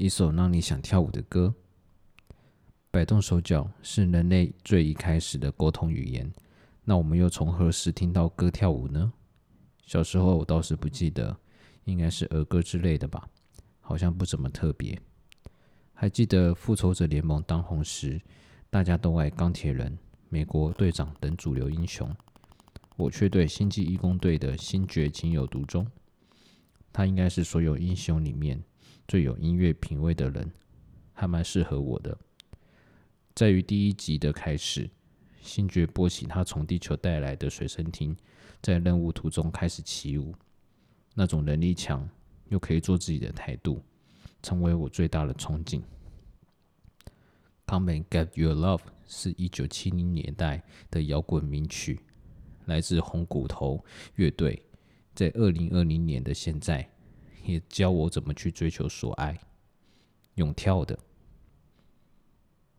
[0.00, 1.54] 一首让你想跳舞的歌。
[2.90, 6.32] 摆动手脚是人类最一开始的沟通语言。
[6.84, 9.12] 那我们又从何时听到歌跳舞呢？
[9.84, 11.36] 小时候我倒是不记得，
[11.84, 13.28] 应该是儿歌之类的吧，
[13.78, 14.98] 好像不怎么特别。
[15.92, 18.18] 还记得复仇者联盟当红时，
[18.70, 19.98] 大家都爱钢铁人、
[20.30, 22.10] 美国队长等主流英雄，
[22.96, 25.86] 我却对星际义工队的星爵情有独钟。
[26.90, 28.58] 他应该是所有英雄里面
[29.10, 30.48] 最有音乐品味的人，
[31.12, 32.16] 还蛮适合我的。
[33.34, 34.88] 在于第一集的开始，
[35.42, 38.16] 星爵波起他从地球带来的随身听，
[38.62, 40.32] 在任务途中开始起舞。
[41.12, 42.08] 那种能力强
[42.50, 43.82] 又可以做自己的态度，
[44.44, 45.82] 成为我最大的憧憬。
[47.66, 51.98] Come and get your love 是一九七零年代的摇滚名曲，
[52.66, 54.62] 来自红骨头乐队。
[55.16, 56.88] 在二零二零年的现在，
[57.44, 59.38] 也教我怎么去追求所爱，
[60.34, 60.98] 用跳的。